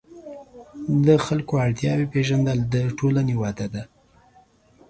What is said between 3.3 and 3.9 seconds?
وده ده.